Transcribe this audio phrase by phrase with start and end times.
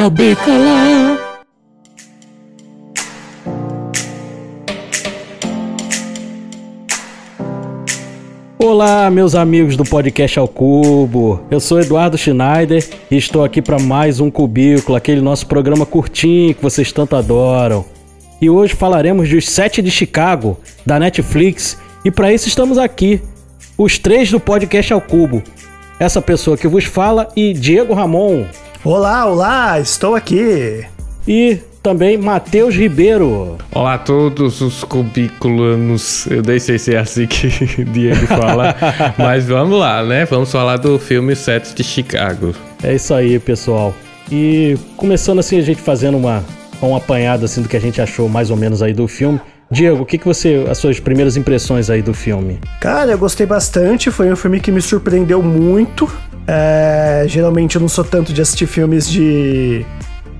[0.00, 0.34] saber.
[8.58, 11.42] Olá, meus amigos do podcast ao Cubo.
[11.50, 16.54] Eu sou Eduardo Schneider e estou aqui para mais um Cubículo, aquele nosso programa curtinho
[16.54, 17.84] que vocês tanto adoram.
[18.40, 21.76] E hoje falaremos dos Sete de Chicago, da Netflix,
[22.06, 23.20] e para isso estamos aqui,
[23.76, 25.42] os três do podcast ao Cubo.
[25.98, 28.46] Essa pessoa que vos fala e Diego Ramon.
[28.82, 30.86] Olá, olá, estou aqui.
[31.28, 33.58] E também Matheus Ribeiro.
[33.72, 36.26] Olá a todos os cubículos.
[36.26, 37.48] Eu nem sei se é assim que
[37.84, 38.74] Diego fala,
[39.18, 40.24] mas vamos lá, né?
[40.24, 42.54] Vamos falar do filme Sete de Chicago.
[42.82, 43.94] É isso aí, pessoal.
[44.32, 46.42] E começando assim, a gente fazendo uma,
[46.80, 49.38] uma apanhada assim do que a gente achou mais ou menos aí do filme.
[49.70, 50.64] Diego, o que, que você.
[50.70, 52.58] as suas primeiras impressões aí do filme?
[52.80, 54.10] Cara, eu gostei bastante.
[54.10, 56.10] Foi um filme que me surpreendeu muito.
[56.52, 59.86] É, geralmente eu não sou tanto de assistir filmes de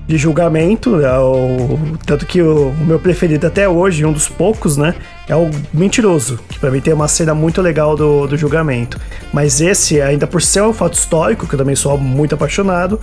[0.07, 4.75] de julgamento, é o, tanto que o, o, meu preferido até hoje, um dos poucos,
[4.75, 4.93] né,
[5.29, 8.99] é o Mentiroso, que pra mim tem uma cena muito legal do, do julgamento.
[9.31, 12.99] Mas esse, ainda por ser um fato histórico, que eu também sou muito apaixonado,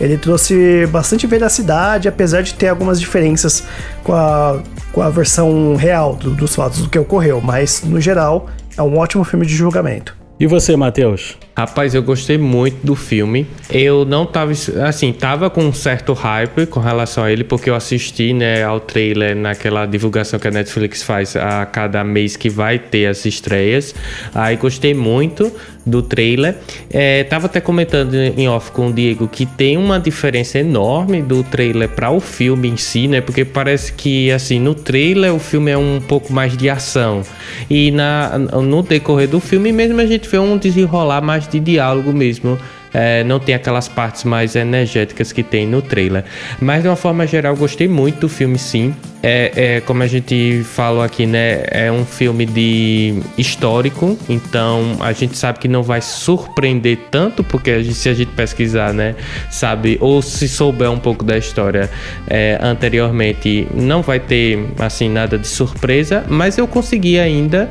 [0.00, 3.62] ele trouxe bastante veracidade, apesar de ter algumas diferenças
[4.02, 4.60] com a,
[4.92, 8.98] com a versão real do, dos fatos do que ocorreu, mas no geral é um
[8.98, 10.16] ótimo filme de julgamento.
[10.40, 11.36] E você, Matheus?
[11.58, 13.44] Rapaz, eu gostei muito do filme.
[13.68, 14.52] Eu não tava,
[14.86, 18.78] assim, tava com um certo hype com relação a ele, porque eu assisti, né, ao
[18.78, 23.92] trailer naquela divulgação que a Netflix faz a cada mês que vai ter as estreias.
[24.32, 25.52] Aí gostei muito
[25.88, 26.56] do trailer.
[26.90, 31.42] É, tava até comentando em off com o Diego que tem uma diferença enorme do
[31.42, 33.20] trailer para o filme em si, né?
[33.20, 37.22] Porque parece que, assim, no trailer o filme é um pouco mais de ação.
[37.68, 42.12] E na, no decorrer do filme mesmo a gente vê um desenrolar mais de diálogo
[42.12, 42.58] mesmo.
[42.92, 46.24] É, não tem aquelas partes mais energéticas que tem no trailer.
[46.60, 48.94] Mas de uma forma geral, gostei muito do filme, sim.
[49.22, 51.64] É, é, como a gente falou aqui, né?
[51.70, 57.70] É um filme de histórico, então a gente sabe que não vai surpreender tanto, porque
[57.70, 59.16] a gente, se a gente pesquisar, né?
[59.50, 61.90] Sabe, ou se souber um pouco da história
[62.28, 67.68] é, anteriormente, não vai ter assim nada de surpresa, mas eu consegui ainda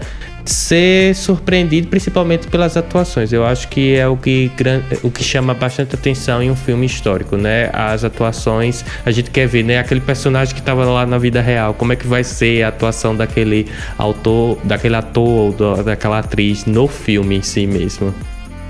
[0.52, 3.34] ser surpreendido principalmente pelas atuações.
[3.34, 4.52] Eu acho que é o que,
[5.04, 7.70] o que chama bastante atenção em um filme histórico, né?
[7.74, 9.80] As atuações, a gente quer ver, né?
[9.80, 13.16] Aquele personagem que estava lá na vida real, como é que vai ser a atuação
[13.16, 18.14] daquele autor, daquele ator ou daquela atriz no filme em si mesmo.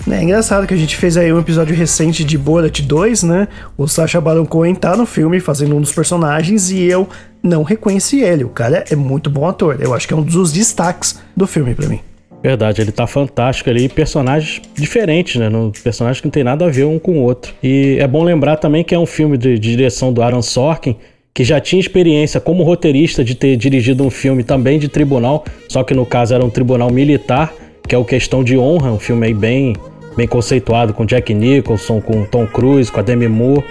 [0.10, 3.48] É engraçado que a gente fez aí um episódio recente de Borat 2, né?
[3.78, 7.10] O Sacha Baron Cohen tá no filme fazendo um dos personagens e eu
[7.44, 8.46] não reconheci ele.
[8.46, 9.78] O cara é muito bom ator.
[9.82, 12.00] Eu acho que é um dos destaques do filme para mim.
[12.42, 15.50] Verdade, ele tá fantástico ali, personagens diferentes, né?
[15.50, 17.54] No, personagens que não tem nada a ver um com o outro.
[17.62, 20.96] E é bom lembrar também que é um filme de, de direção do Aaron Sorkin,
[21.34, 25.84] que já tinha experiência como roteirista de ter dirigido um filme também de tribunal, só
[25.84, 27.54] que no caso era um tribunal militar,
[27.88, 29.76] que é o Questão de Honra, um filme aí bem
[30.18, 33.64] bem conceituado com Jack Nicholson, com Tom Cruise, com a Demi Moore.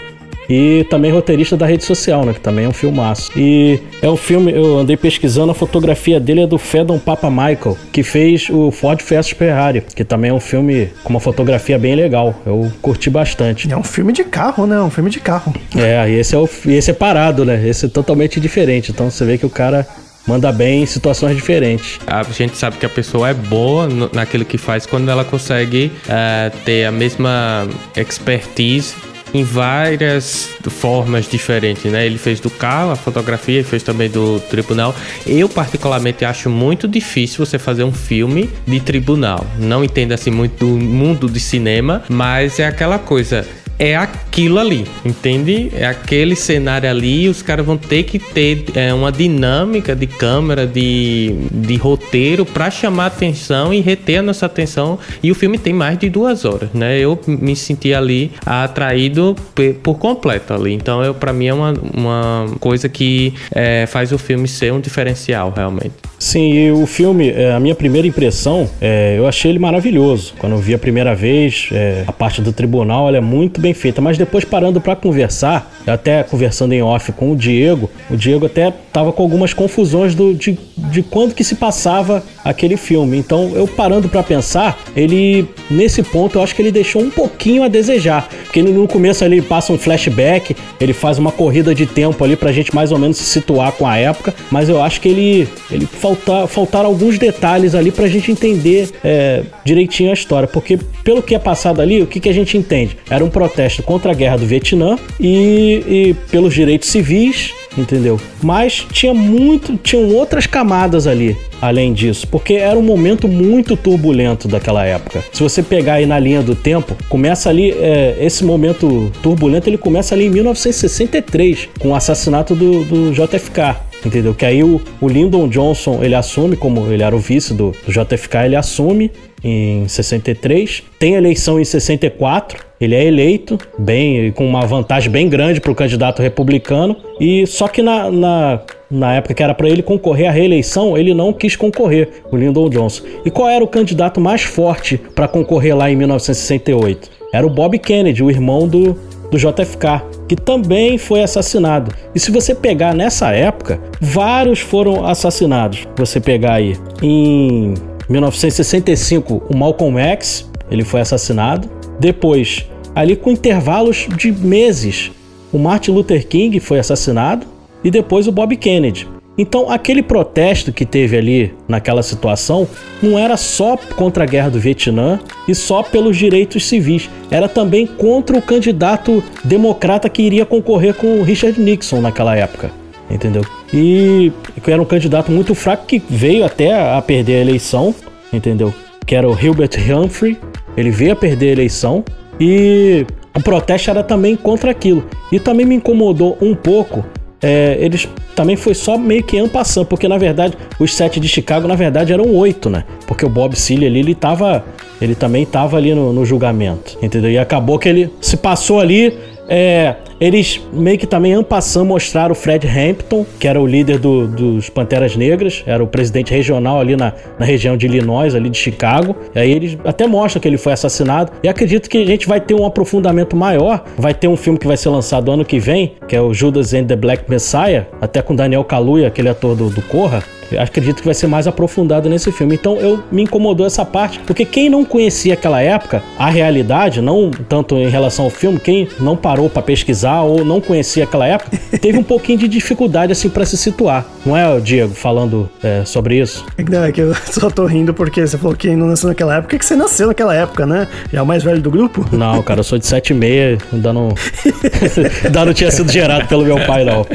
[0.49, 2.33] E também roteirista da rede social, né?
[2.33, 3.33] Que também é um filmaço.
[3.37, 7.77] E é um filme, eu andei pesquisando, a fotografia dele é do Fedon Papa Michael,
[7.93, 11.97] que fez o Ford Fast Ferrari, que também é um filme com uma fotografia bem
[11.97, 12.35] legal.
[12.47, 13.71] Eu curti bastante.
[13.73, 14.81] É um filme de carro, né?
[14.81, 15.53] Um filme de carro.
[15.77, 17.67] É, e esse é, o, esse é parado, né?
[17.67, 18.93] Esse é totalmente diferente.
[18.93, 19.85] Então você vê que o cara
[20.27, 21.99] manda bem em situações diferentes.
[22.07, 26.57] A gente sabe que a pessoa é boa naquilo que faz quando ela consegue uh,
[26.65, 27.67] ter a mesma
[27.97, 28.95] expertise
[29.35, 32.07] em várias formas diferentes, né?
[32.07, 34.95] Ele fez do carro, a fotografia, fez também do tribunal.
[35.27, 39.47] Eu particularmente acho muito difícil você fazer um filme de tribunal.
[39.59, 43.47] Não entendo assim muito do mundo de cinema, mas é aquela coisa
[43.79, 45.71] é aquilo ali, entende?
[45.75, 50.67] É aquele cenário ali os caras vão ter que ter é, uma dinâmica de câmera,
[50.67, 54.99] de, de roteiro para chamar atenção e reter a nossa atenção.
[55.23, 56.99] E o filme tem mais de duas horas, né?
[56.99, 59.37] Eu me senti ali atraído
[59.83, 60.73] por completo ali.
[60.73, 64.81] Então, eu para mim é uma, uma coisa que é, faz o filme ser um
[64.81, 65.93] diferencial realmente.
[66.19, 70.35] Sim, e o filme, é, a minha primeira impressão, é, eu achei ele maravilhoso.
[70.39, 73.75] Quando eu vi a primeira vez, é, a parte do tribunal, ela é muito bem
[73.75, 74.01] feita.
[74.01, 78.73] Mas depois parando para conversar, até conversando em off com o Diego, o Diego até
[78.93, 83.17] tava com algumas confusões do, de, de quando que se passava aquele filme.
[83.17, 87.65] Então, eu parando para pensar, ele, nesse ponto, eu acho que ele deixou um pouquinho
[87.65, 88.29] a desejar.
[88.45, 92.53] Porque no começo ali passa um flashback, ele faz uma corrida de tempo ali pra
[92.53, 95.87] gente mais ou menos se situar com a época, mas eu acho que ele, ele
[95.87, 100.47] faltar, faltaram alguns detalhes ali pra gente entender é, direitinho a história.
[100.47, 102.97] Porque pelo que é passado ali, o que, que a gente entende?
[103.11, 108.21] Era um protesto protesto contra a guerra do Vietnã e, e pelos direitos civis, entendeu?
[108.43, 114.47] Mas tinha muito, tinham outras camadas ali, além disso, porque era um momento muito turbulento
[114.47, 115.25] daquela época.
[115.33, 119.79] Se você pegar aí na linha do tempo, começa ali, é, esse momento turbulento, ele
[119.79, 124.35] começa ali em 1963, com o assassinato do, do JFK entendeu?
[124.35, 127.91] Que aí o, o Lyndon Johnson ele assume, como ele era o vice do, do
[127.91, 129.11] JFK, ele assume
[129.43, 135.61] em 63, tem eleição em 64, ele é eleito, bem com uma vantagem bem grande
[135.61, 139.83] para o candidato republicano, e só que na, na, na época que era para ele
[139.83, 143.05] concorrer à reeleição, ele não quis concorrer, o Lyndon Johnson.
[143.25, 147.11] E qual era o candidato mais forte para concorrer lá em 1968?
[147.33, 148.97] Era o Bob Kennedy, o irmão do,
[149.31, 151.93] do JFK, que também foi assassinado.
[152.15, 155.87] E se você pegar nessa época, vários foram assassinados.
[155.97, 157.75] Você pegar aí em
[158.09, 161.69] 1965, o Malcolm X, ele foi assassinado.
[161.99, 165.11] Depois, ali com intervalos de meses,
[165.53, 167.47] o Martin Luther King foi assassinado
[167.83, 169.09] e depois o Bob Kennedy.
[169.39, 172.67] Então, aquele protesto que teve ali naquela situação
[173.03, 177.87] não era só contra a guerra do Vietnã e só pelos direitos civis, era também
[177.87, 182.71] contra o candidato democrata que iria concorrer com o Richard Nixon naquela época
[183.11, 183.43] entendeu?
[183.73, 184.33] E
[184.67, 187.95] era um candidato muito fraco que veio até a perder a eleição,
[188.33, 188.75] entendeu?
[189.05, 190.37] Que era o Hilbert Humphrey,
[190.77, 192.05] ele veio a perder a eleição
[192.41, 195.05] e o protesto era também contra aquilo.
[195.31, 197.05] E também me incomodou um pouco.
[197.43, 201.69] É, eles também foi só meio que ampassando, porque na verdade os sete de Chicago
[201.69, 202.85] na verdade eram oito, né?
[203.07, 204.65] Porque o Bob Seale ali ele tava,
[205.01, 207.31] ele também tava ali no, no julgamento, entendeu?
[207.31, 209.17] E acabou que ele se passou ali
[209.49, 214.27] é, eles meio que também ampassam mostraram o Fred Hampton, que era o líder do,
[214.27, 218.59] dos Panteras Negras, era o presidente regional ali na, na região de Illinois, ali de
[218.59, 219.15] Chicago.
[219.35, 221.33] E aí eles até mostram que ele foi assassinado.
[221.43, 223.85] E acredito que a gente vai ter um aprofundamento maior.
[223.97, 226.75] Vai ter um filme que vai ser lançado ano que vem, que é o Judas
[226.75, 230.23] and the Black Messiah, até com Daniel Kaluuya, aquele ator do, do Corra.
[230.51, 232.55] Eu acredito que vai ser mais aprofundado nesse filme.
[232.55, 237.31] Então eu me incomodou essa parte, porque quem não conhecia aquela época, a realidade, não
[237.31, 241.57] tanto em relação ao filme, quem não parou para pesquisar ou não conhecia aquela época,
[241.81, 244.07] teve um pouquinho de dificuldade assim para se situar.
[244.25, 246.45] Não é, Diego, falando é, sobre isso?
[246.69, 249.49] Não, é que eu só tô rindo porque você falou que não nasceu naquela época.
[249.49, 250.89] Por que você nasceu naquela época, né?
[251.13, 252.05] É o mais velho do grupo?
[252.13, 254.15] Não, cara, eu sou de 7 e meia, ainda não...
[255.25, 257.07] ainda não tinha sido gerado pelo meu pai, não.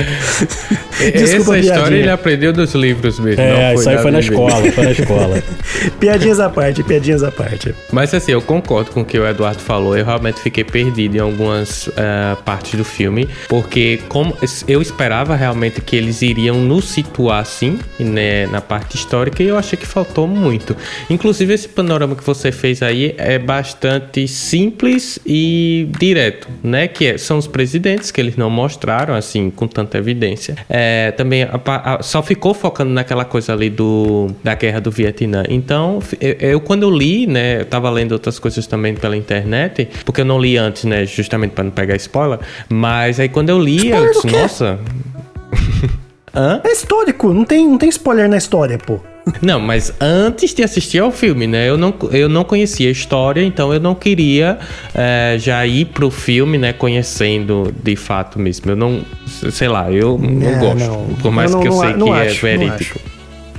[1.11, 3.41] Desculpa, Essa história ele aprendeu dos livros mesmo.
[3.41, 5.43] É, isso aí foi na escola, foi na escola.
[5.99, 7.73] piadinhas à parte, piadinhas à parte.
[7.91, 9.97] Mas assim, eu concordo com o que o Eduardo falou.
[9.97, 14.35] Eu realmente fiquei perdido em algumas uh, partes do filme, porque como
[14.67, 19.57] eu esperava realmente que eles iriam nos situar assim, né, na parte histórica, e eu
[19.57, 20.75] achei que faltou muito.
[21.09, 26.87] Inclusive, esse panorama que você fez aí é bastante simples e direto, né?
[26.87, 30.55] Que é, são os presidentes que eles não mostraram, assim, com tanta evidência.
[30.69, 35.43] É, também a, a, só ficou focando naquela coisa ali do, da guerra do Vietnã.
[35.49, 39.89] Então, eu, eu quando eu li, né, eu tava lendo outras coisas também pela internet,
[40.05, 43.59] porque eu não li antes, né, justamente para não pegar spoiler, mas aí quando eu
[43.59, 44.79] li, spoiler eu disse, nossa.
[46.33, 46.61] Hã?
[46.63, 48.99] É histórico, não tem, não tem spoiler na história, pô.
[49.41, 51.69] Não, mas antes de assistir ao filme, né?
[51.69, 54.59] Eu não, eu não conhecia a história, então eu não queria
[54.93, 56.73] é, já ir pro filme, né?
[56.73, 58.71] Conhecendo de fato mesmo.
[58.71, 59.01] Eu não,
[59.51, 60.77] sei lá, eu não é, gosto.
[60.79, 61.05] Não.
[61.21, 62.99] Por mais eu não, que eu sei que é acho, é verídico.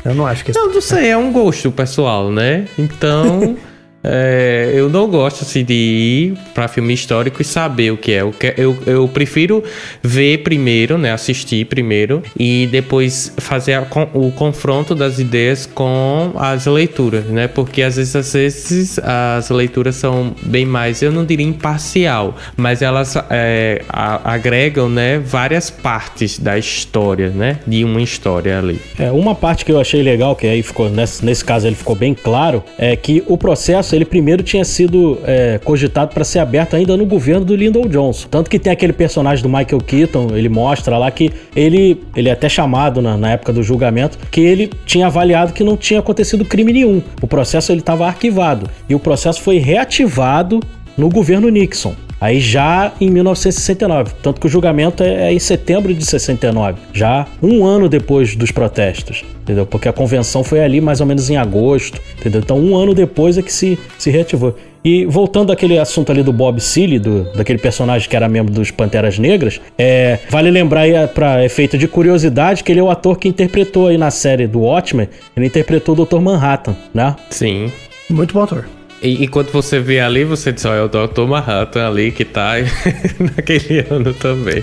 [0.04, 0.52] Eu não acho que...
[0.52, 2.66] Não, não sei, é um gosto pessoal, né?
[2.78, 3.56] Então...
[4.04, 8.22] É, eu não gosto assim, de ir para filme histórico e saber o que é.
[8.22, 9.62] Eu, eu, eu prefiro
[10.02, 16.66] ver primeiro, né, assistir primeiro e depois fazer a, o confronto das ideias com as
[16.66, 17.46] leituras, né?
[17.48, 22.82] Porque às vezes, às vezes as leituras são bem mais, eu não diria imparcial, mas
[22.82, 28.80] elas é, a, agregam, né, várias partes da história, né, de uma história ali.
[28.98, 31.94] É, uma parte que eu achei legal, que aí ficou nesse, nesse caso ele ficou
[31.94, 36.74] bem claro, é que o processo ele primeiro tinha sido é, cogitado para ser aberto
[36.74, 38.28] ainda no governo do Lyndon Johnson.
[38.30, 42.32] Tanto que tem aquele personagem do Michael Keaton, ele mostra lá que ele, ele é
[42.32, 46.44] até chamado na, na época do julgamento, que ele tinha avaliado que não tinha acontecido
[46.44, 47.02] crime nenhum.
[47.20, 50.60] O processo ele estava arquivado e o processo foi reativado
[50.96, 51.94] no governo Nixon.
[52.22, 57.26] Aí já em 1969, tanto que o julgamento é, é em setembro de 69, já
[57.42, 59.66] um ano depois dos protestos, entendeu?
[59.66, 62.40] Porque a convenção foi ali mais ou menos em agosto, entendeu?
[62.40, 64.56] Então um ano depois é que se, se reativou.
[64.84, 68.70] E voltando àquele assunto ali do Bob Seale, do, daquele personagem que era membro dos
[68.70, 73.18] Panteras Negras, é, vale lembrar aí, para efeito de curiosidade, que ele é o ator
[73.18, 76.20] que interpretou aí na série do Watchmen, ele interpretou o Dr.
[76.20, 77.16] Manhattan, né?
[77.30, 77.72] Sim.
[78.08, 78.64] Muito bom ator.
[79.02, 81.22] E, quando você vê ali, você diz, olha, é o Dr.
[81.22, 82.52] Manhattan ali que tá
[83.18, 84.62] naquele ano também.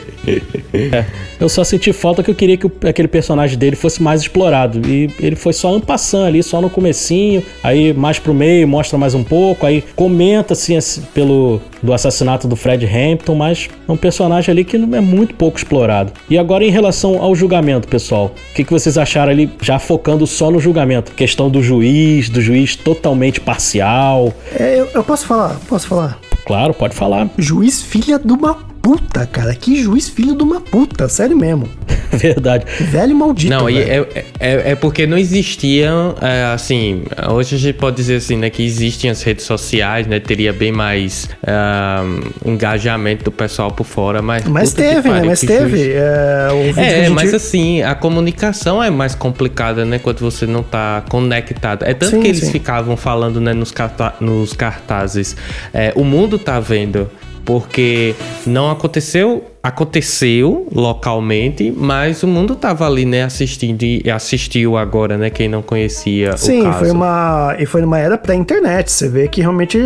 [0.93, 1.05] É,
[1.39, 4.81] eu só senti falta que eu queria que o, aquele personagem dele fosse mais explorado.
[4.87, 8.97] E ele foi só um passando ali, só no comecinho, aí mais pro meio, mostra
[8.97, 13.91] mais um pouco, aí comenta assim, assim pelo do assassinato do Fred Hampton, mas é
[13.91, 16.11] um personagem ali que é muito pouco explorado.
[16.29, 20.27] E agora em relação ao julgamento, pessoal, o que, que vocês acharam ali, já focando
[20.27, 21.11] só no julgamento?
[21.13, 24.28] Questão do juiz, do juiz totalmente parcial.
[24.53, 25.55] É, eu, eu posso falar?
[25.67, 26.19] Posso falar?
[26.45, 27.29] Claro, pode falar.
[27.37, 29.53] Juiz filha de uma puta, cara.
[29.53, 31.69] Que juiz filho de uma puta, sério mesmo.
[32.11, 32.65] Verdade.
[32.85, 33.53] Velho maldito.
[33.53, 33.99] Não, é,
[34.39, 38.63] é, é, porque não existiam, é, assim, hoje a gente pode dizer assim, né, que
[38.63, 44.43] existem as redes sociais, né, teria bem mais uh, engajamento do pessoal por fora, mas...
[44.45, 45.77] Mas teve, né, mas teve.
[45.77, 46.77] Juiz...
[46.77, 51.83] É, é mas assim, a comunicação é mais complicada, né, quando você não tá conectado.
[51.83, 52.51] É tanto sim, que eles sim.
[52.51, 55.37] ficavam falando, né, nos, carta nos cartazes,
[55.71, 57.07] é, o mundo tá vendo
[57.45, 58.15] porque
[58.45, 65.29] não aconteceu, aconteceu localmente, mas o mundo estava ali, né, assistindo e assistiu agora, né,
[65.29, 66.79] quem não conhecia Sim, o caso.
[66.79, 69.79] foi uma e foi numa era pré-internet, você vê que realmente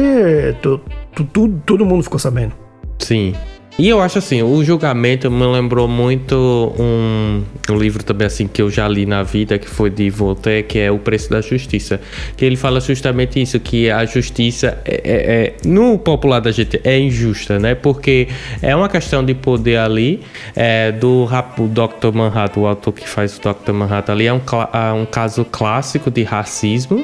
[0.62, 0.80] tu,
[1.16, 2.54] tu, tu, todo mundo ficou sabendo.
[3.00, 3.34] Sim.
[3.78, 6.36] E eu acho assim, o julgamento me lembrou muito
[6.80, 10.62] um, um, livro também assim que eu já li na vida, que foi de Voltaire,
[10.64, 12.00] que é O Preço da Justiça.
[12.38, 16.80] Que ele fala justamente isso, que a justiça é, é, é no popular da gente
[16.84, 17.74] é injusta, né?
[17.74, 18.28] Porque
[18.62, 20.22] é uma questão de poder ali,
[20.56, 22.14] é, do Dr.
[22.14, 23.74] Manhattan, o autor que faz o Dr.
[23.74, 27.04] Manhattan ali, é um, é um caso clássico de racismo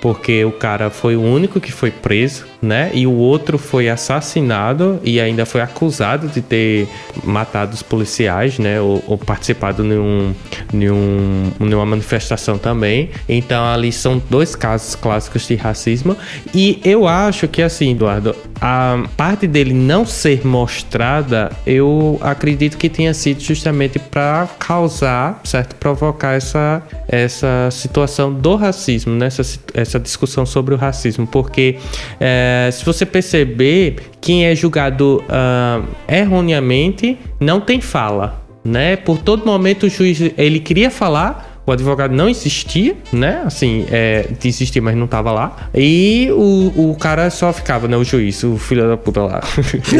[0.00, 2.90] porque o cara foi o único que foi preso, né?
[2.94, 6.88] E o outro foi assassinado e ainda foi acusado de ter
[7.24, 8.80] matado os policiais, né?
[8.80, 10.34] Ou, ou participado de um,
[10.72, 13.10] de um, uma manifestação também.
[13.28, 16.16] Então ali são dois casos clássicos de racismo.
[16.54, 22.88] E eu acho que assim, Eduardo, a parte dele não ser mostrada, eu acredito que
[22.88, 25.76] tenha sido justamente para causar, certo?
[25.76, 29.26] Provocar essa, essa situação do racismo, né?
[29.26, 31.78] Essa, essa discussão sobre o racismo, porque
[32.18, 38.96] é, se você perceber, quem é julgado uh, erroneamente não tem fala, né?
[38.96, 43.42] Por todo momento o juiz ele queria falar, o advogado não existia, né?
[43.44, 45.68] Assim, é, existia, mas não tava lá.
[45.74, 47.96] E o, o cara só ficava, né?
[47.96, 49.40] O juiz, o filho da puta lá.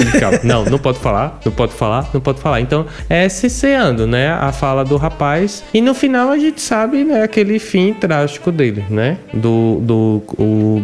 [0.09, 2.61] Ficava, não, não pode falar, não pode falar, não pode falar.
[2.61, 4.31] Então, é cesseando, né?
[4.31, 5.63] A fala do rapaz.
[5.75, 7.23] E no final a gente sabe, né?
[7.23, 9.19] Aquele fim trágico dele, né?
[9.35, 10.83] Do, do o,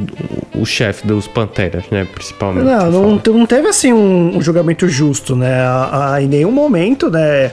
[0.55, 2.07] o chefe dos Panteras, né?
[2.13, 2.65] Principalmente.
[2.65, 5.63] Não, não, não teve assim um, um julgamento justo, né?
[5.63, 7.53] A, a, em nenhum momento, né?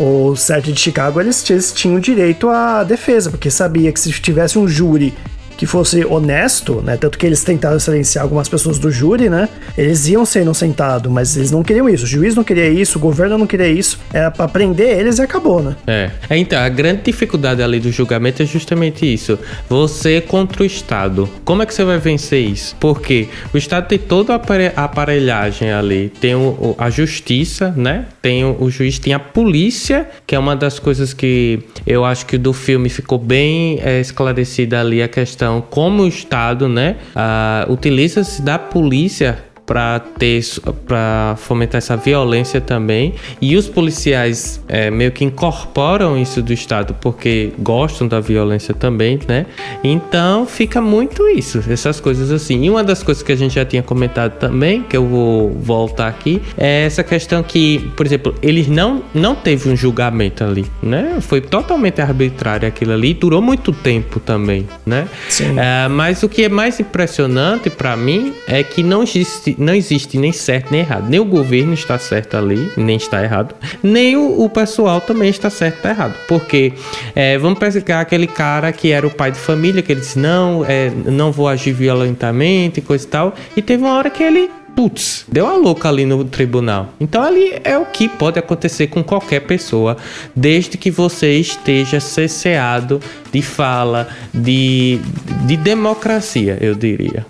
[0.00, 4.66] O Sete de Chicago eles tinham direito à defesa, porque sabia que se tivesse um
[4.66, 5.14] júri
[5.60, 6.96] que fosse honesto, né?
[6.96, 9.46] Tanto que eles tentaram silenciar algumas pessoas do júri, né?
[9.76, 12.04] Eles iam ser inocentados, mas eles não queriam isso.
[12.04, 14.00] O juiz não queria isso, o governo não queria isso.
[14.10, 15.76] Era pra prender eles e acabou, né?
[15.86, 16.10] É.
[16.30, 19.38] é então, a grande dificuldade ali do julgamento é justamente isso.
[19.68, 21.28] Você contra o Estado.
[21.44, 22.74] Como é que você vai vencer isso?
[22.80, 26.10] Porque o Estado tem toda a aparelhagem ali.
[26.22, 28.06] Tem o, a justiça, né?
[28.22, 32.24] Tem o, o juiz, tem a polícia, que é uma das coisas que eu acho
[32.24, 36.96] que do filme ficou bem é, esclarecida ali a questão então, como o Estado, né,
[37.10, 40.40] uh, utiliza-se da polícia para ter
[40.84, 43.14] para fomentar essa violência também.
[43.40, 49.20] E os policiais é, meio que incorporam isso do estado porque gostam da violência também
[49.28, 49.46] né?
[49.84, 52.64] Então fica muito isso essas coisas assim.
[52.64, 56.08] E uma das coisas que a gente já tinha comentado também que eu vou voltar
[56.08, 61.18] aqui é essa questão que por exemplo eles não não teve um julgamento ali né?
[61.20, 65.06] Foi totalmente arbitrário aquilo ali durou muito tempo também né?
[65.28, 65.56] Sim.
[65.56, 70.18] É, mas o que é mais impressionante para mim é que não existe não existe
[70.18, 71.08] nem certo nem errado.
[71.08, 75.50] Nem o governo está certo ali, nem está errado, nem o, o pessoal também está
[75.50, 76.14] certo está errado.
[76.26, 76.72] Porque
[77.14, 80.64] é, vamos pegar aquele cara que era o pai de família, que ele disse: não,
[80.66, 83.34] é, não vou agir violentamente, coisa e tal.
[83.56, 86.94] E teve uma hora que ele putz, deu a louca ali no tribunal.
[86.98, 89.96] Então ali é o que pode acontecer com qualquer pessoa,
[90.34, 93.00] desde que você esteja cesseado
[93.32, 94.98] de fala, de,
[95.46, 97.26] de democracia, eu diria.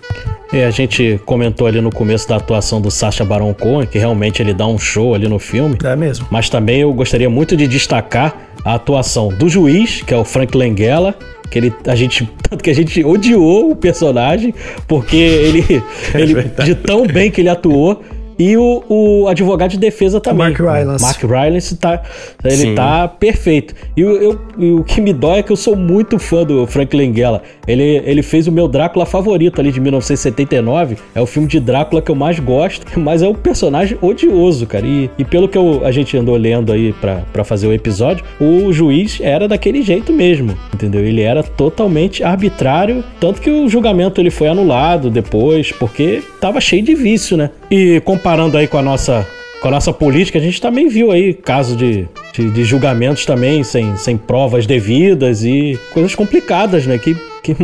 [0.53, 4.41] É, a gente comentou ali no começo da atuação do Sacha Baron Cohen, que realmente
[4.41, 5.77] ele dá um show ali no filme.
[5.81, 6.27] É mesmo.
[6.29, 10.55] Mas também eu gostaria muito de destacar a atuação do juiz, que é o Frank
[10.55, 11.15] Langella,
[11.49, 14.53] que ele a gente tanto que a gente odiou o personagem
[14.87, 18.01] porque ele é ele de tão bem que ele atuou
[18.41, 20.47] E o, o advogado de defesa também.
[20.47, 21.03] Mark Rylance.
[21.03, 22.01] Mark Rylance tá,
[22.43, 22.73] ele Sim.
[22.73, 23.75] tá perfeito.
[23.95, 26.65] E eu, eu, e o que me dói é que eu sou muito fã do
[26.65, 27.43] Frank Langella.
[27.67, 30.97] Ele, ele fez o meu Drácula favorito ali de 1979.
[31.13, 34.87] É o filme de Drácula que eu mais gosto, mas é um personagem odioso, cara.
[34.87, 38.73] E, e pelo que eu, a gente andou lendo aí para fazer o episódio, o
[38.73, 41.05] juiz era daquele jeito mesmo, entendeu?
[41.05, 46.81] Ele era totalmente arbitrário, tanto que o julgamento ele foi anulado depois, porque tava cheio
[46.81, 47.51] de vício, né?
[47.69, 49.27] E comparando aí com a nossa
[49.61, 53.63] com a nossa política, a gente também viu aí casos de, de, de, julgamentos também
[53.63, 56.97] sem, sem provas devidas e coisas complicadas, né?
[56.97, 57.55] Que que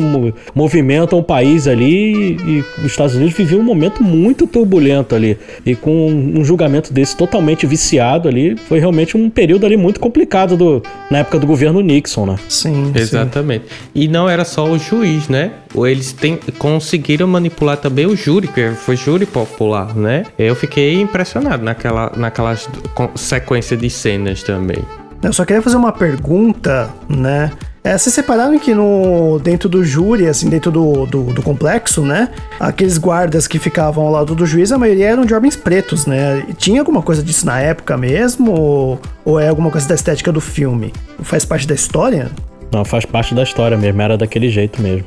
[0.56, 5.76] movimentam o país ali e os Estados Unidos viviam um momento muito turbulento ali e
[5.76, 10.82] com um julgamento desse totalmente viciado ali foi realmente um período ali muito complicado do,
[11.12, 12.36] na época do governo Nixon, né?
[12.50, 13.66] Sim, exatamente.
[13.66, 13.90] Sim.
[13.94, 15.52] E não era só o juiz, né?
[15.76, 20.24] Eles tem, conseguiram manipular também o júri, que foi júri popular, né?
[20.38, 22.56] Eu fiquei impressionado naquela, naquela
[23.16, 24.80] sequência de cenas também.
[25.22, 27.52] Eu só queria fazer uma pergunta, né?
[27.88, 32.28] É, vocês separaram que no, dentro do júri, assim, dentro do, do, do, complexo, né?
[32.60, 36.46] Aqueles guardas que ficavam ao lado do juiz, a maioria eram de homens pretos, né?
[36.58, 38.52] Tinha alguma coisa disso na época mesmo?
[38.52, 40.92] Ou, ou é alguma coisa da estética do filme?
[41.22, 42.30] Faz parte da história?
[42.74, 45.06] Não, faz parte da história mesmo, era daquele jeito mesmo.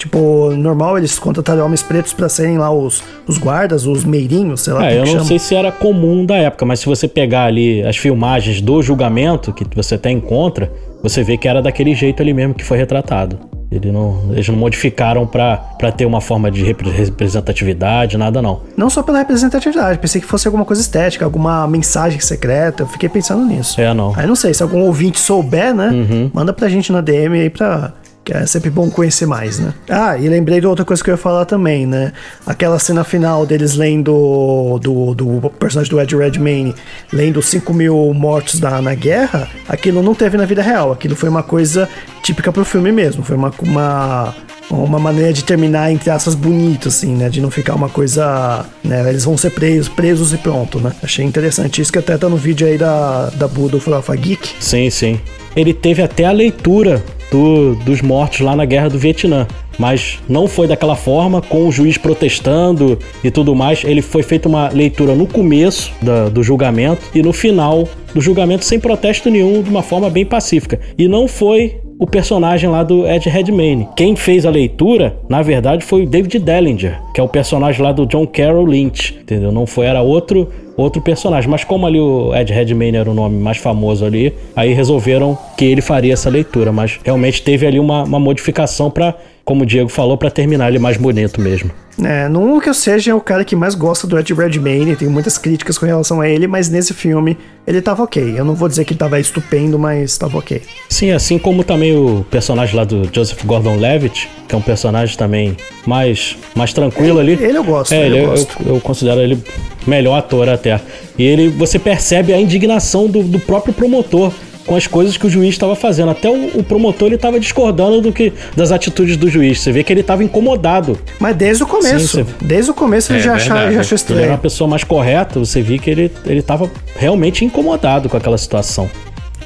[0.00, 4.72] Tipo, normal eles contrataram homens pretos para serem lá os, os guardas, os meirinhos, sei
[4.72, 4.90] lá.
[4.90, 5.24] É, eu não chama.
[5.24, 9.52] sei se era comum da época, mas se você pegar ali as filmagens do julgamento
[9.52, 13.38] que você até encontra, você vê que era daquele jeito ali mesmo que foi retratado.
[13.70, 18.62] Ele não, eles não modificaram para ter uma forma de representatividade, nada não.
[18.74, 23.08] Não só pela representatividade, pensei que fosse alguma coisa estética, alguma mensagem secreta, eu fiquei
[23.10, 23.78] pensando nisso.
[23.78, 24.14] É, não.
[24.16, 26.30] Aí não sei, se algum ouvinte souber, né, uhum.
[26.32, 27.92] manda pra gente na DM aí pra
[28.28, 29.72] é sempre bom conhecer mais, né?
[29.88, 32.12] Ah, e lembrei de outra coisa que eu ia falar também, né?
[32.46, 36.74] Aquela cena final deles lendo do, do personagem do Ed Redmayne
[37.12, 40.92] lendo 5 mil mortos da, na guerra, aquilo não teve na vida real.
[40.92, 41.88] Aquilo foi uma coisa
[42.22, 43.22] típica pro filme mesmo.
[43.22, 44.34] Foi uma, uma
[44.70, 47.28] uma maneira de terminar, entre aspas, bonito, assim, né?
[47.28, 48.64] De não ficar uma coisa.
[48.84, 49.08] Né?
[49.08, 50.92] Eles vão ser presos, presos e pronto, né?
[51.02, 54.48] Achei interessante isso que até tá no vídeo aí da, da Buda Farofa Geek.
[54.60, 55.20] Sim, sim.
[55.56, 59.46] Ele teve até a leitura do, dos mortos lá na guerra do Vietnã.
[59.78, 63.82] Mas não foi daquela forma, com o juiz protestando e tudo mais.
[63.82, 68.64] Ele foi feita uma leitura no começo da, do julgamento e no final do julgamento,
[68.64, 70.78] sem protesto nenhum, de uma forma bem pacífica.
[70.98, 73.86] E não foi o personagem lá do Ed Redmayne.
[73.94, 77.92] Quem fez a leitura, na verdade, foi o David Dellinger, que é o personagem lá
[77.92, 79.52] do John Carroll Lynch, entendeu?
[79.52, 81.50] Não foi, era outro outro personagem.
[81.50, 85.66] Mas como ali o Ed Redmayne era o nome mais famoso ali, aí resolveram que
[85.66, 86.72] ele faria essa leitura.
[86.72, 90.78] Mas realmente teve ali uma, uma modificação para, como o Diego falou, para terminar ele
[90.78, 91.70] mais bonito mesmo.
[92.04, 95.36] É, não que eu seja o cara que mais gosta do Ed Redmayne, tenho muitas
[95.36, 97.36] críticas com relação a ele, mas nesse filme
[97.66, 98.34] ele tava ok.
[98.36, 100.62] Eu não vou dizer que ele tava estupendo, mas tava ok.
[100.88, 105.56] Sim, assim como também o personagem lá do Joseph Gordon-Levitt, que é um personagem também
[105.86, 107.44] mais, mais tranquilo ele, ali.
[107.44, 109.42] Ele eu gosto, é, ele eu, eu, eu, considero ele
[109.86, 110.80] melhor ator até.
[111.18, 114.32] E ele, você percebe a indignação do, do próprio promotor
[114.66, 116.10] com as coisas que o juiz estava fazendo.
[116.10, 119.60] Até o, o promotor ele estava discordando do que das atitudes do juiz.
[119.60, 120.98] Você vê que ele estava incomodado.
[121.18, 122.26] Mas desde o começo, Sim, você...
[122.40, 124.18] desde o começo é, ele já, achava, já achou estranho.
[124.18, 125.38] Ele era uma pessoa mais correta.
[125.38, 128.90] Você viu que ele ele estava realmente incomodado com aquela situação.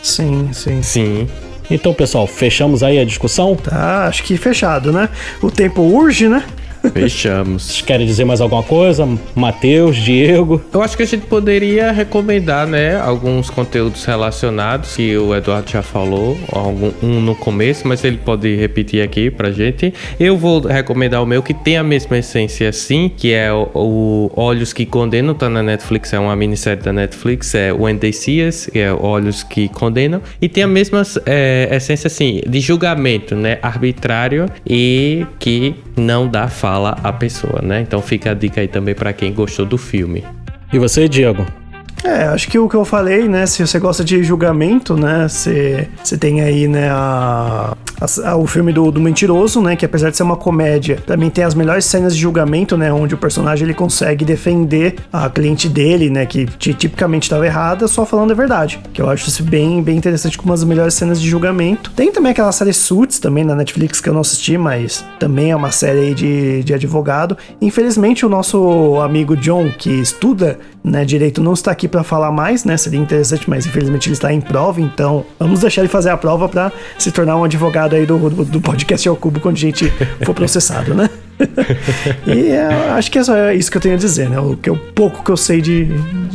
[0.02, 0.82] Sim, sim.
[0.82, 1.28] Sim.
[1.70, 3.56] Então, pessoal, fechamos aí a discussão?
[3.56, 5.08] Tá, acho que fechado, né?
[5.40, 6.44] O tempo urge, né?
[6.92, 7.64] Fechamos.
[7.64, 9.08] Vocês querem dizer mais alguma coisa?
[9.34, 10.62] Matheus, Diego?
[10.72, 15.82] Eu acho que a gente poderia recomendar, né, alguns conteúdos relacionados que o Eduardo já
[15.82, 19.92] falou, algum, um no começo, mas ele pode repetir aqui pra gente.
[20.18, 24.30] Eu vou recomendar o meu que tem a mesma essência sim, que é o, o
[24.34, 28.46] Olhos que Condenam, tá na Netflix, é uma minissérie da Netflix, é When They See
[28.46, 33.34] Us, que é Olhos que Condenam, e tem a mesma é, essência assim, de julgamento,
[33.34, 37.80] né, arbitrário e que não dá fala fala a pessoa, né?
[37.82, 40.24] Então fica a dica aí também para quem gostou do filme.
[40.72, 41.46] E você, Diego?
[42.04, 43.46] É, acho que o que eu falei, né?
[43.46, 45.26] Se você gosta de julgamento, né?
[45.26, 47.74] Você, você tem aí, né, a,
[48.24, 49.74] a, o filme do, do Mentiroso, né?
[49.74, 52.92] Que apesar de ser uma comédia, também tem as melhores cenas de julgamento, né?
[52.92, 56.26] Onde o personagem ele consegue defender a cliente dele, né?
[56.26, 58.80] Que tipicamente estava errada, só falando a verdade.
[58.92, 61.90] Que eu acho isso bem, bem interessante com uma das melhores cenas de julgamento.
[61.92, 65.56] Tem também aquela série Suits também na Netflix que eu não assisti, mas também é
[65.56, 67.34] uma série de, de advogado.
[67.62, 72.64] Infelizmente, o nosso amigo John, que estuda né, direito, não está aqui para falar mais,
[72.64, 72.76] né?
[72.76, 76.48] Seria interessante, mas infelizmente ele está em prova, então vamos deixar ele fazer a prova
[76.48, 79.88] para se tornar um advogado aí do, do, do podcast ao cubo quando a gente
[80.24, 81.08] for processado, né?
[82.26, 84.40] e é, acho que é só isso que eu tenho a dizer, né?
[84.40, 85.86] O, que o pouco que eu sei de,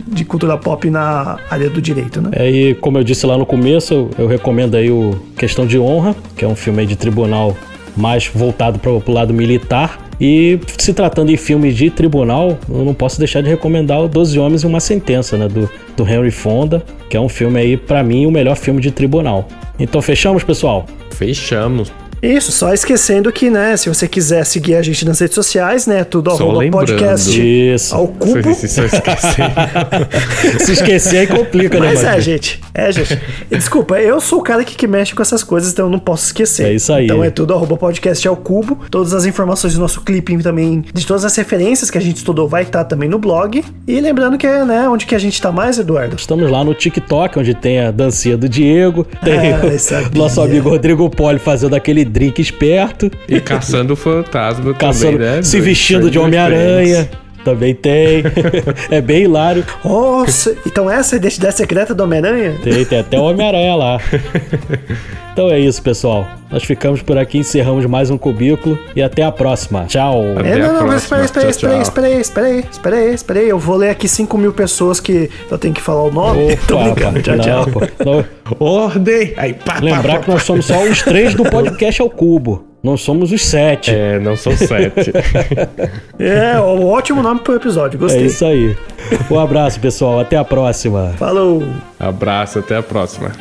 [0.07, 2.29] de cultura pop na área do direito, né?
[2.31, 5.77] É, e como eu disse lá no começo, eu, eu recomendo aí o Questão de
[5.77, 7.53] Honra, que é um filme de tribunal
[7.97, 10.08] mais voltado para o lado militar.
[10.19, 14.37] E se tratando de filme de tribunal, eu não posso deixar de recomendar o Doze
[14.37, 15.47] Homens e uma Sentença, né?
[15.47, 18.91] Do, do Henry Fonda, que é um filme aí, para mim, o melhor filme de
[18.91, 19.47] tribunal.
[19.79, 20.85] Então fechamos, pessoal?
[21.11, 21.91] Fechamos.
[22.21, 26.03] Isso, só esquecendo que, né, se você quiser seguir a gente nas redes sociais, né,
[26.03, 26.87] tudo Só arroba lembrando.
[26.87, 27.95] podcast Isso.
[27.95, 28.53] ao cubo.
[28.53, 29.45] Se, se esquecer.
[30.59, 32.59] Se esquecer aí complica, né, Mas é, gente.
[32.73, 33.19] É, gente.
[33.49, 36.25] Desculpa, eu sou o cara que, que mexe com essas coisas, então eu não posso
[36.25, 36.67] esquecer.
[36.67, 37.05] É isso aí.
[37.05, 38.79] Então é tudo arroba podcast ao cubo.
[38.89, 42.47] Todas as informações do nosso clipe também, de todas as referências que a gente estudou,
[42.47, 43.63] vai estar também no blog.
[43.87, 46.15] E lembrando que é, né, onde que a gente tá mais, Eduardo?
[46.15, 49.61] Estamos lá no TikTok, onde tem a dancinha do Diego, tem Ah,
[50.13, 55.35] o nosso amigo Rodrigo Poli fazendo aquele drink esperto, E caçando o fantasma caçando, também,
[55.37, 55.43] né?
[55.43, 57.09] se vestindo de Homem-Aranha.
[57.43, 58.23] Também tem.
[58.91, 59.65] é bem hilário.
[59.83, 62.55] Nossa, então essa é a identidade secreta do Homem-Aranha?
[62.63, 63.97] Tem, tem até o Homem-Aranha lá.
[65.39, 66.27] Então é isso, pessoal.
[66.51, 69.85] Nós ficamos por aqui, encerramos mais um cubículo e até a próxima.
[69.85, 70.21] Tchau.
[70.37, 72.07] Até É, não, não, mas espera aí, espera espera aí, espera
[72.47, 73.47] aí, espera aí, espera aí.
[73.47, 76.57] Eu vou ler aqui 5 mil pessoas que eu tenho que falar o nome.
[76.67, 77.65] Tô Opa, brincando, tchau, não, tchau.
[77.71, 77.79] pô.
[78.03, 78.25] Não,
[78.59, 79.33] Ordem!
[79.37, 82.68] Aí, pá, pá, Lembrar pá, que nós somos só os três do podcast ao cubo.
[82.81, 83.91] Nós somos os sete.
[83.91, 85.11] É, não são sete.
[86.19, 88.25] É, um ótimo nome pro episódio, É gostei.
[88.25, 88.75] isso aí.
[89.31, 90.19] Um abraço, pessoal.
[90.19, 91.13] Até a próxima.
[91.17, 91.63] Falou!
[91.99, 93.31] Abraço, até a próxima.